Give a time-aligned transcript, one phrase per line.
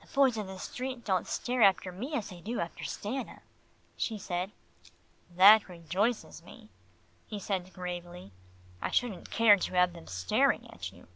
[0.00, 3.40] "The boys in the street don't stare after me as they do after Stanna,"
[3.96, 4.52] she said.
[5.34, 6.68] "That rejoices me,"
[7.26, 8.30] he said gravely.
[8.80, 11.08] "I shouldn't care to have them staring at you."